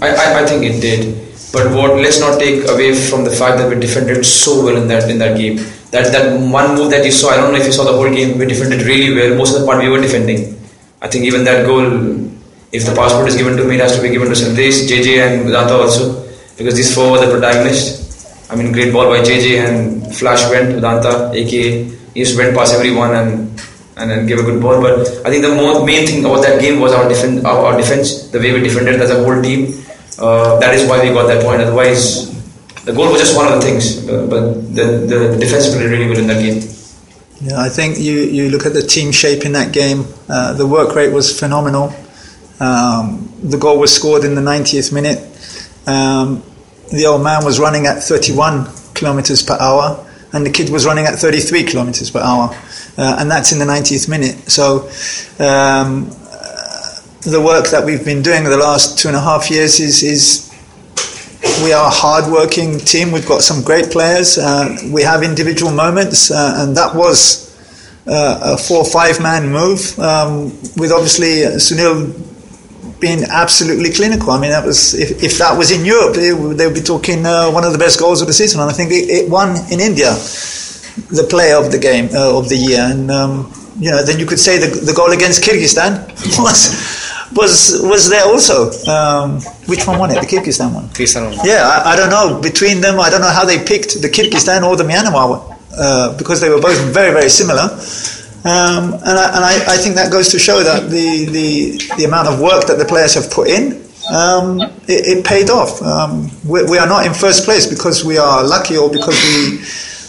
[0.00, 1.31] I, I, I think it did.
[1.52, 4.88] But what let's not take away from the fact that we defended so well in
[4.88, 5.56] that in that game.
[5.92, 8.08] That that one move that you saw, I don't know if you saw the whole
[8.08, 9.36] game, we defended really well.
[9.36, 10.58] Most of the part we were defending.
[11.02, 11.84] I think even that goal,
[12.72, 15.18] if the passport is given to me, it has to be given to Sandesh, JJ
[15.20, 16.24] and Udanta also.
[16.56, 18.00] Because these four were the protagonists.
[18.50, 21.84] I mean great ball by JJ and Flash went, Udanta, aka
[22.14, 23.60] he just went past everyone and
[23.96, 24.80] and then gave a good ball.
[24.80, 27.76] But I think the more, main thing about that game was our, defen- our, our
[27.76, 29.68] defense, the way we defended as a whole team.
[30.22, 31.60] Uh, that is why we got that point.
[31.60, 32.30] Otherwise,
[32.84, 34.08] the goal was just one of the things.
[34.08, 36.62] Uh, but the, the defense played really well in that game.
[37.40, 40.04] Yeah, I think you, you look at the team shape in that game.
[40.28, 41.92] Uh, the work rate was phenomenal.
[42.60, 45.18] Um, the goal was scored in the 90th minute.
[45.88, 46.44] Um,
[46.92, 51.06] the old man was running at 31 kilometers per hour, and the kid was running
[51.06, 52.50] at 33 kilometers per hour,
[52.96, 54.36] uh, and that's in the 90th minute.
[54.48, 54.88] So.
[55.44, 56.16] Um,
[57.24, 60.52] the work that we've been doing the last two and a half years is, is
[61.62, 63.12] we are a hard-working team.
[63.12, 64.38] We've got some great players.
[64.38, 67.48] Uh, we have individual moments, uh, and that was
[68.06, 72.18] uh, a four or five-man move um, with obviously Sunil
[73.00, 74.30] being absolutely clinical.
[74.30, 77.24] I mean, that was if, if that was in Europe, they, they would be talking
[77.24, 79.50] uh, one of the best goals of the season, and I think it, it won
[79.70, 80.14] in India
[81.08, 84.26] the player of the game uh, of the year, and um, you know then you
[84.26, 86.06] could say the, the goal against Kyrgyzstan
[86.38, 87.01] was
[87.34, 88.70] was was there also.
[88.90, 90.20] Um, which one won it?
[90.20, 90.88] The Kyrgyzstan one.
[90.88, 91.46] Kyrgyzstan one.
[91.46, 92.40] Yeah, I, I, don't know.
[92.40, 96.16] Between them, I don't know how they picked the Kyrgyzstan or the Myanmar one uh,
[96.18, 97.68] because they were both very very similar.
[98.44, 102.04] Um, and I, and I, I, think that goes to show that the, the, the
[102.06, 105.80] amount of work that the players have put in, um, it, it, paid off.
[105.80, 109.62] Um, we, we, are not in first place because we are lucky or because we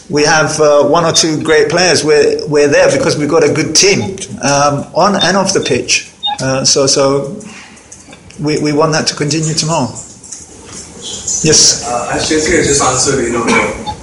[0.10, 2.04] we have uh, one or two great players.
[2.04, 6.13] We're, we're there because we've got a good team um, on and off the pitch.
[6.44, 7.32] Uh, so, so
[8.44, 9.88] we, we want that to continue tomorrow.
[11.48, 11.88] Yes.
[11.88, 13.48] Uh, as Chesky has just answered, you know,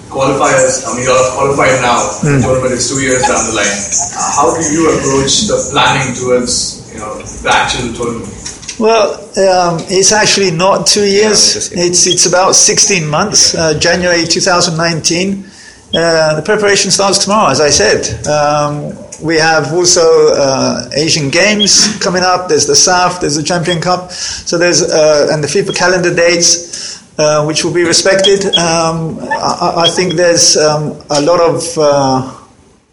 [0.09, 0.89] qualifiers.
[0.89, 2.01] I mean, you're qualified now.
[2.25, 2.41] Mm.
[2.41, 3.69] The tournament is two years down the line.
[3.69, 8.33] Uh, how do you approach the planning towards, you know, the actual tournament?
[8.81, 11.71] Well, um, it's actually not two years.
[11.73, 13.55] It's it's about 16 months.
[13.55, 15.45] Uh, January 2019.
[15.93, 18.01] Uh, the preparation starts tomorrow, as I said.
[18.27, 22.49] Um, we have also uh, Asian Games coming up.
[22.49, 23.21] There's the SAFF.
[23.21, 24.11] There's the Champion Cup.
[24.11, 28.45] So there's uh, and the FIFA calendar dates, uh, which will be respected.
[28.57, 32.39] Um, I, I, think there's um, a lot of uh,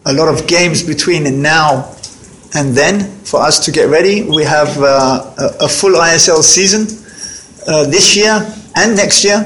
[0.05, 1.93] a lot of games between now
[2.53, 4.23] and then for us to get ready.
[4.23, 6.83] We have uh, a, a, full ISL season
[7.67, 8.39] uh, this year
[8.75, 9.45] and next year.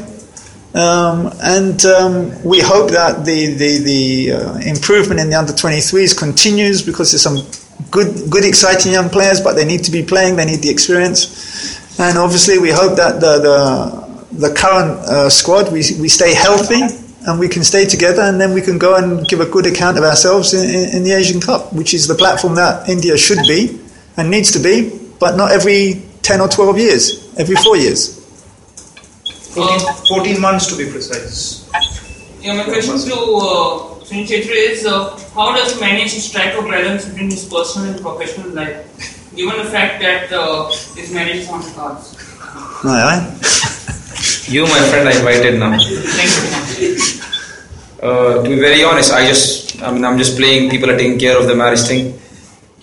[0.73, 6.17] Um, and um, we hope that the the, the uh, improvement in the under 23s
[6.17, 7.43] continues because there's some
[7.91, 10.37] good good exciting young players, but they need to be playing.
[10.37, 15.73] They need the experience, and obviously we hope that the the, the current uh, squad
[15.73, 16.81] we we stay healthy
[17.27, 19.97] and we can stay together, and then we can go and give a good account
[19.97, 23.45] of ourselves in, in, in the Asian Cup, which is the platform that India should
[23.45, 23.77] be
[24.15, 28.20] and needs to be, but not every 10 or 12 years, every four years.
[29.53, 31.69] 14, 14 months to be precise.
[32.41, 36.53] Yeah, my question to uh, Sunil Chhetri is uh, how does he manage to strike
[36.55, 38.87] a balance between his personal and professional life,
[39.35, 42.15] given the fact that uh, his marriage is on the cards?
[42.83, 43.21] Aye, aye.
[44.53, 45.77] you, my friend, I invited now.
[45.77, 47.21] Thank you.
[48.01, 50.71] Uh, to be very honest, I just, I mean, I'm just playing.
[50.71, 52.19] People are taking care of the marriage thing,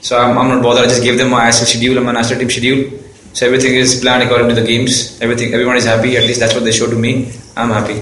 [0.00, 0.85] so I'm, I'm not bothered.
[0.85, 3.08] I just gave them my ISL schedule and my national team schedule
[3.38, 5.16] so everything is planned according to the games.
[5.20, 6.16] Everything, everyone is happy.
[6.16, 7.31] At least that's what they show to me.
[7.57, 8.01] I'm happy.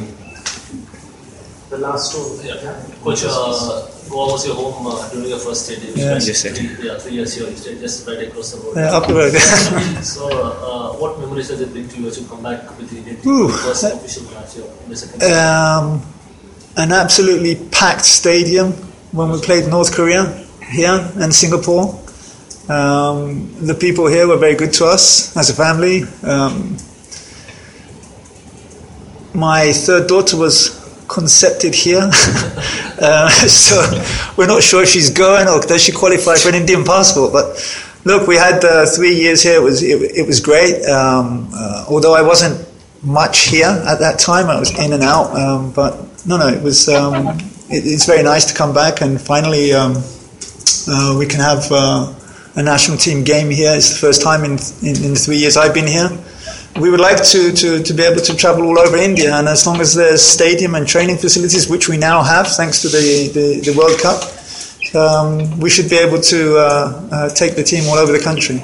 [1.69, 2.83] The last two, yeah.
[3.05, 5.77] Coach, uh, Goa was your home uh, during your first stay.
[5.95, 6.57] Yeah, just said.
[6.83, 7.51] Yeah, three years here.
[7.51, 8.77] You stayed just right across the road.
[8.77, 9.33] Yeah, up the road.
[10.03, 12.97] so, uh, what memories does it bring to you as you come back with the
[12.97, 13.49] Indian team?
[13.51, 15.23] First official match here in the second.
[15.23, 16.01] Um,
[16.79, 18.73] an absolutely packed stadium
[19.13, 20.33] when we played North Korea
[20.65, 22.06] here and Singapore.
[22.69, 26.03] Um, the people here were very good to us as a family.
[26.23, 26.77] Um,
[29.35, 32.01] my third daughter was concepted here,
[33.01, 33.77] uh, so
[34.37, 37.33] we're not sure if she's going or does she qualify for an Indian passport.
[37.33, 37.47] But
[38.05, 39.61] look, we had uh, three years here.
[39.61, 40.85] It was it, it was great.
[40.87, 42.67] Um, uh, although I wasn't
[43.05, 45.37] much here at that time, I was in and out.
[45.37, 46.89] Um, but no, no, it was.
[46.89, 49.97] Um, it, it's very nice to come back and finally um,
[50.89, 52.13] uh, we can have uh,
[52.57, 53.73] a national team game here.
[53.75, 56.11] It's the first time in, in, in three years I've been here.
[56.81, 59.67] we would like to, to, to be able to travel all over India, and as
[59.67, 63.71] long as there's stadium and training facilities, which we now have thanks to the, the,
[63.71, 64.23] the World Cup,
[64.95, 68.63] um, we should be able to uh, uh, take the team all over the country.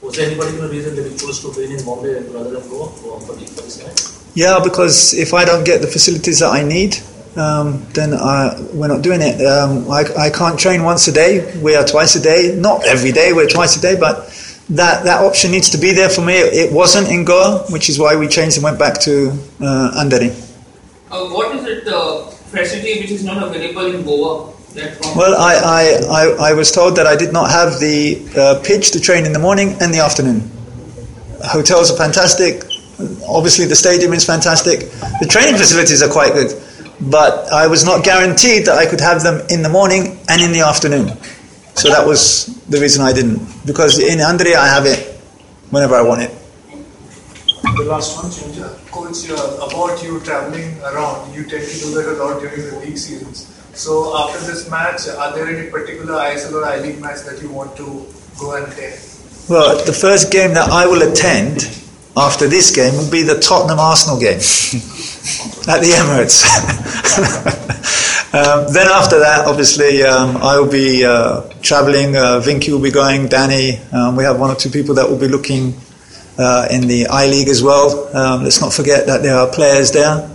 [0.00, 2.90] Was there any particular reason that you chose to train in Bombay rather than Goa
[2.90, 4.26] for, for, the, for this match?
[4.34, 6.96] Yeah, because if I don't get the facilities that I need,
[7.36, 9.44] um, then I, we're not doing it.
[9.44, 11.58] Um, I, I can't train once a day.
[11.60, 12.54] We are twice a day.
[12.56, 13.32] Not every day.
[13.32, 14.28] We're twice a day, but
[14.70, 16.34] that that option needs to be there for me.
[16.34, 20.30] It wasn't in Goa, which is why we changed and went back to uh, Andheri.
[21.10, 24.52] Uh, what is it uh, facility which is not available in Goa?
[25.14, 28.92] Well, I, I, I, I, was told that I did not have the uh, pitch
[28.92, 30.50] to train in the morning and the afternoon.
[31.44, 32.64] Hotels are fantastic.
[33.28, 34.90] Obviously, the stadium is fantastic.
[35.20, 36.52] The training facilities are quite good.
[37.02, 40.52] But I was not guaranteed that I could have them in the morning and in
[40.52, 41.08] the afternoon.
[41.74, 43.40] So that was the reason I didn't.
[43.66, 45.00] Because in Andheri, I have it
[45.70, 46.30] whenever I want it.
[47.62, 48.30] The last one,
[48.90, 52.78] Coach, uh, about you traveling around, you tend to do that a lot during the
[52.80, 53.48] league seasons.
[53.74, 57.74] So after this match, are there any particular ISL or I-League match that you want
[57.78, 58.06] to
[58.38, 59.00] go and attend?
[59.48, 61.81] Well, the first game that I will attend
[62.16, 64.36] after this game will be the Tottenham Arsenal game
[65.68, 66.44] at the Emirates.
[68.34, 72.16] um, then after that, obviously, um, I will be uh, traveling.
[72.16, 73.28] Uh, Vinky will be going.
[73.28, 73.78] Danny.
[73.92, 75.74] Um, we have one or two people that will be looking
[76.38, 78.14] uh, in the I League as well.
[78.14, 80.28] Um, let's not forget that there are players there.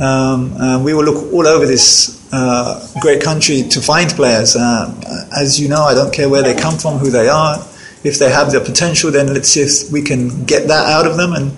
[0.00, 4.56] Um, we will look all over this uh, great country to find players.
[4.56, 7.58] Uh, as you know, I don't care where they come from, who they are.
[8.02, 11.16] If they have the potential, then let's see if we can get that out of
[11.16, 11.32] them.
[11.32, 11.52] And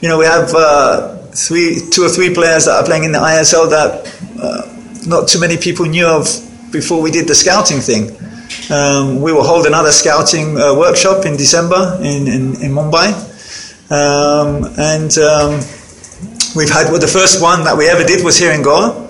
[0.00, 3.18] you know, we have uh, three, two or three players that are playing in the
[3.18, 4.06] ISL that
[4.42, 6.26] uh, not too many people knew of
[6.72, 8.10] before we did the scouting thing.
[8.70, 13.14] Um, we will hold another scouting uh, workshop in December in, in, in Mumbai.
[13.88, 15.60] Um, and um,
[16.56, 19.05] we've had well, the first one that we ever did was here in Goa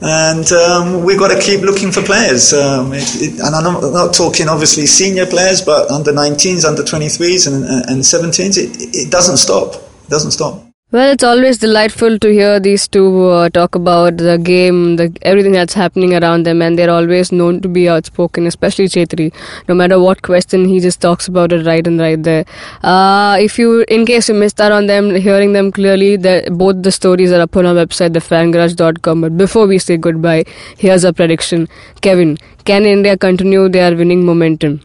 [0.00, 2.52] and um, we've got to keep looking for players.
[2.52, 7.46] Um, it, it, and I'm not, talking obviously senior players, but under 19s, under 23s,
[7.52, 8.58] and, and 17s.
[8.58, 9.74] It, it doesn't stop.
[9.74, 10.65] It doesn't stop.
[10.96, 15.52] Well, it's always delightful to hear these two uh, talk about the game, the everything
[15.52, 19.26] that's happening around them, and they're always known to be outspoken, especially Chhetri.
[19.68, 22.46] No matter what question, he just talks about it right and right there.
[22.82, 26.92] Uh, if you, in case you missed out on them, hearing them clearly, both the
[26.92, 29.20] stories are up on our website, thefangarage.com.
[29.20, 30.44] But before we say goodbye,
[30.78, 31.68] here's a prediction.
[32.00, 34.80] Kevin, can India continue their winning momentum?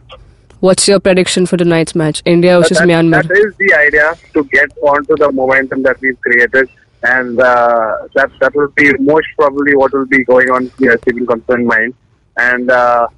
[0.62, 3.26] What's your prediction for tonight's match, India versus that, Myanmar?
[3.26, 6.70] That is the idea to get onto the momentum that we've created,
[7.02, 11.26] and uh, that that will be most probably what will be going on here, civil
[11.26, 11.94] concern mind.
[12.36, 13.08] And uh,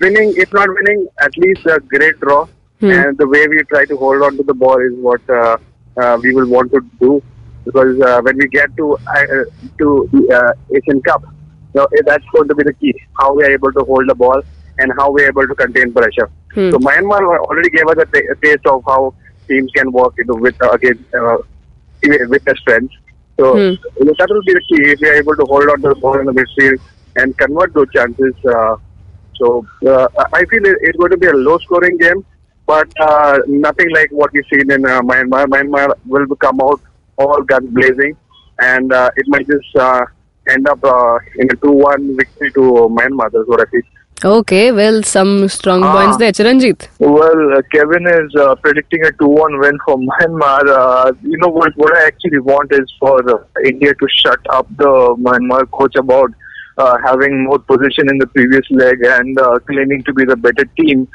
[0.00, 2.46] winning, if not winning, at least a great draw.
[2.80, 2.90] Hmm.
[2.90, 5.58] And the way we try to hold on to the ball is what uh,
[5.98, 7.22] uh we will want to do,
[7.66, 9.44] because uh, when we get to uh,
[9.76, 11.22] to the Asian Cup,
[11.74, 12.94] you know, that's going to be the key.
[13.20, 14.40] How we are able to hold the ball
[14.78, 16.30] and how we're able to contain pressure.
[16.54, 16.70] Hmm.
[16.70, 19.14] So Myanmar already gave us a, t- a taste of how
[19.48, 21.38] teams can work you know, with uh, against uh,
[22.02, 22.94] with their strength.
[23.38, 23.98] So hmm.
[23.98, 25.88] you know, that will be the key if we are able to hold on to
[25.90, 26.80] the ball in the midfield
[27.16, 28.34] and convert those chances.
[28.44, 28.76] Uh,
[29.36, 32.24] so uh, I feel it's going to be a low-scoring game,
[32.66, 35.46] but uh, nothing like what we've seen in uh, Myanmar.
[35.46, 36.80] Myanmar will come out
[37.16, 38.16] all guns blazing,
[38.60, 40.04] and uh, it might just uh,
[40.48, 42.60] end up uh, in a 2-1 victory to
[42.96, 43.30] Myanmar.
[43.32, 43.82] That's what I feel.
[44.22, 45.92] Okay, well, some strong ah.
[45.92, 46.32] points there.
[46.32, 46.88] Chiranjit.
[46.98, 50.66] Well, uh, Kevin is uh, predicting a 2 1 win for Myanmar.
[50.68, 54.66] Uh, you know, what, what I actually want is for uh, India to shut up
[54.76, 56.30] the Myanmar coach about
[56.78, 60.64] uh, having more position in the previous leg and uh, claiming to be the better
[60.78, 61.08] team.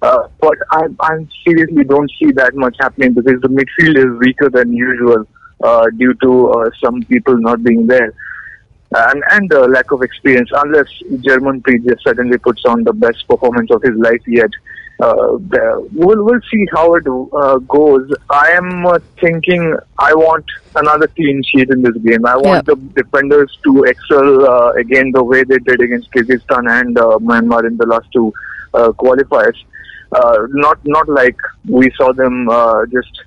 [0.00, 4.72] but I, I seriously don't see that much happening because the midfield is weaker than
[4.72, 5.26] usual
[5.98, 8.12] due to some people not being there
[8.94, 10.50] and and the lack of experience.
[10.52, 10.88] Unless
[11.26, 14.50] Germanpreet just suddenly puts on the best performance of his life yet,
[15.00, 15.38] uh,
[15.92, 18.12] we'll we'll see how it uh, goes.
[18.30, 20.44] I am uh, thinking I want
[20.76, 22.24] another clean sheet in this game.
[22.24, 22.74] I want yeah.
[22.74, 27.66] the defenders to excel uh, again the way they did against Kyrgyzstan and uh, Myanmar
[27.66, 28.32] in the last two
[28.72, 29.56] uh, qualifiers.
[30.64, 32.48] not not like we saw them
[32.92, 33.24] just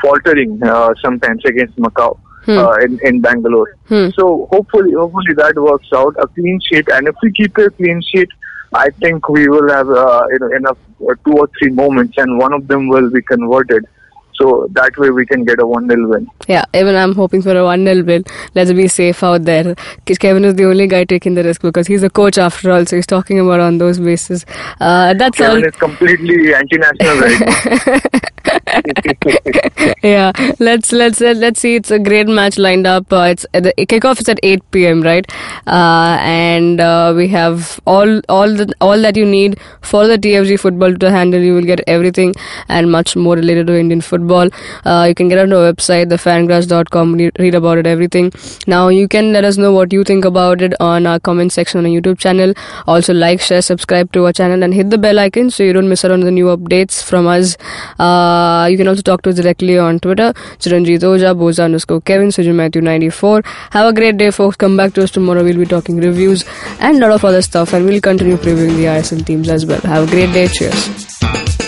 [0.00, 0.60] faltering
[1.02, 2.58] sometimes against Macau hmm.
[2.58, 3.74] uh, in, in Bangalore.
[3.88, 4.08] Hmm.
[4.14, 6.14] So hopefully, hopefully that works out.
[6.18, 8.28] A clean sheet, and if we keep a clean sheet,
[8.72, 12.38] I think we will have uh, you know enough uh, two or three moments, and
[12.38, 13.86] one of them will be converted.
[14.34, 16.28] So that way we can get a 1 0 win.
[16.46, 18.24] Yeah, even I'm hoping for a 1 0 win.
[18.54, 19.74] Let's be safe out there.
[20.20, 22.94] Kevin is the only guy taking the risk because he's a coach after all, so
[22.94, 24.46] he's talking about on those bases.
[24.80, 25.68] Uh, that's Kevin all.
[25.68, 28.32] is completely anti national right
[30.02, 31.74] yeah, let's let's let's see.
[31.76, 33.12] It's a great match lined up.
[33.12, 35.02] Uh, it's the kickoff is at 8 p.m.
[35.02, 35.26] right,
[35.66, 40.58] uh, and uh, we have all all the all that you need for the TFG
[40.60, 41.40] football to handle.
[41.40, 42.34] You will get everything
[42.68, 44.48] and much more related to Indian football.
[44.84, 48.32] Uh, you can get on our website, thefangarage.com, read about it, everything.
[48.66, 51.78] Now you can let us know what you think about it on our comment section
[51.78, 52.54] on our YouTube channel.
[52.86, 55.88] Also like, share, subscribe to our channel, and hit the bell icon so you don't
[55.88, 57.56] miss out on the new updates from us.
[57.98, 60.32] Uh, Uh, you can also talk to us directly on Twitter,
[60.64, 63.42] Chiranjit Oja, Boza underscore Kevin, Sujin Matthew 94.
[63.78, 64.56] Have a great day, folks.
[64.56, 65.44] Come back to us tomorrow.
[65.44, 66.44] We'll be talking reviews
[66.80, 69.80] and a lot of other stuff, and we'll continue previewing the ISL teams as well.
[69.94, 70.46] Have a great day.
[70.48, 71.67] Cheers.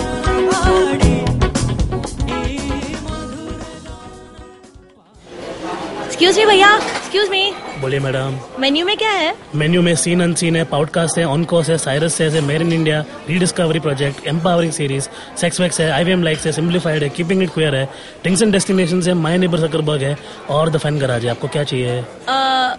[6.21, 6.67] Excuse me भैया.
[6.77, 7.51] Excuse मी
[7.81, 8.35] बोलिए madam.
[8.61, 9.33] Menu में क्या है?
[9.55, 12.99] Menu में seen unseen है podcast है on course है Cyrus है made in India
[13.29, 15.07] rediscovery project empowering series
[15.41, 17.87] sex wax है आईवीएम लाइक्स है सिम्प्लीफाइड है कीपिंग इट क्वियर है
[18.23, 20.15] टिंग्स एंड डेस्टिनेशन है माय नेबर सकरबर्ग है
[20.49, 21.31] और द फ़ैन गराज है.
[21.31, 21.97] आपको क्या चाहिए?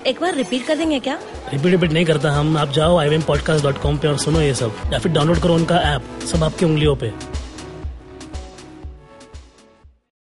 [0.07, 1.19] एक बार रिपीट कर देंगे क्या?
[1.53, 2.57] रिपीट रिपीट नहीं करता हम.
[2.57, 4.81] आप जाओ आई पॉडकास्ट डॉट कॉम पे और सुनो ये सब.
[4.93, 7.13] या फिर डाउनलोड करो उनका ऐप सब आपकी उंगलियों पे.